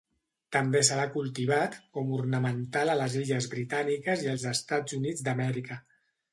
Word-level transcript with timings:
També 0.55 0.79
se 0.87 0.95
l'ha 0.99 1.03
cultivat 1.15 1.77
com 1.99 2.15
ornamental 2.21 2.93
a 2.95 2.97
les 3.03 3.19
illes 3.21 3.51
Britàniques 3.55 4.27
i 4.27 4.33
als 4.35 4.49
Estats 4.57 5.01
Units 5.03 5.25
d'Amèrica. 5.31 5.83